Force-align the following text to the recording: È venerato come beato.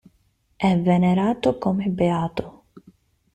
È 0.55 0.79
venerato 0.79 1.59
come 1.59 1.85
beato. 1.89 2.63